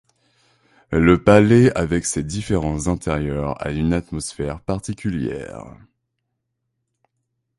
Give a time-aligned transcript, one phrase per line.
[0.89, 5.77] Le palais avec ses différents intérieurs a une atmosphère particulière.